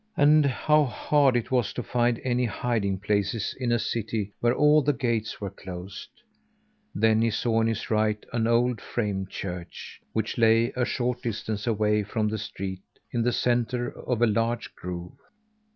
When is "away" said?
11.67-12.01